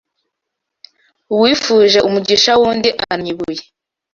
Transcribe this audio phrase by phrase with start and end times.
[1.33, 3.63] Uwifuje umugisha w'undi annya ibuye